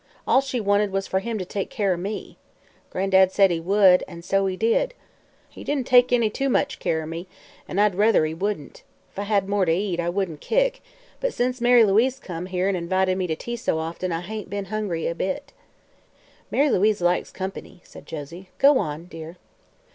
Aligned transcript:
All 0.27 0.41
she 0.41 0.59
wanted 0.59 0.91
was 0.91 1.05
for 1.05 1.19
him 1.19 1.37
to 1.37 1.45
take 1.45 1.69
care 1.69 1.93
o' 1.93 1.95
me. 1.95 2.35
Gran'dad 2.89 3.31
said 3.31 3.51
he 3.51 3.59
would; 3.59 4.03
an' 4.07 4.23
so 4.23 4.47
he 4.47 4.57
did. 4.57 4.95
He 5.47 5.63
didn't 5.63 5.85
take 5.85 6.11
any 6.11 6.27
too 6.27 6.49
much 6.49 6.79
care 6.79 7.03
o' 7.03 7.05
me, 7.05 7.27
an' 7.67 7.77
I'd 7.77 7.93
ruther 7.93 8.25
he 8.25 8.33
wouldn't. 8.33 8.81
If 9.11 9.19
I 9.19 9.23
had 9.25 9.47
more 9.47 9.63
to 9.65 9.71
eat, 9.71 9.99
I 9.99 10.09
wouldn't 10.09 10.41
kick, 10.41 10.81
but 11.19 11.35
since 11.35 11.61
Mary 11.61 11.83
Louise 11.85 12.17
come 12.17 12.47
here 12.47 12.67
an' 12.67 12.75
invited 12.75 13.15
me 13.15 13.27
to 13.27 13.35
tea 13.35 13.55
so 13.57 13.77
often 13.77 14.11
I 14.11 14.21
hain't 14.21 14.49
be'n 14.49 14.65
hungry 14.73 15.05
a 15.05 15.13
bit." 15.13 15.53
"Mary 16.49 16.71
Louise 16.71 16.99
likes 17.01 17.29
company," 17.29 17.81
said 17.83 18.07
Josie. 18.07 18.49
"Go 18.57 18.79
on, 18.79 19.05
dear." 19.05 19.37